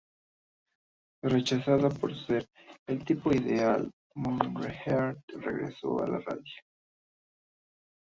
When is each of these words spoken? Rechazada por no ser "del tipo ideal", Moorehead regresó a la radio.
Rechazada 1.23 1.89
por 1.91 2.09
no 2.09 2.17
ser 2.25 2.47
"del 2.87 3.05
tipo 3.05 3.31
ideal", 3.31 3.91
Moorehead 4.15 5.15
regresó 5.35 6.03
a 6.03 6.07
la 6.07 6.17
radio. 6.21 6.63